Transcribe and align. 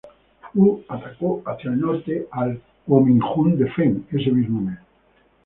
Wu 0.55 0.81
atacó 0.87 1.43
hacia 1.45 1.69
el 1.69 1.79
norte 1.79 2.25
al 2.31 2.59
Guominjun 2.87 3.55
de 3.55 3.71
Feng 3.71 4.03
ese 4.11 4.31
mismo 4.31 4.59
mes. 4.59 4.79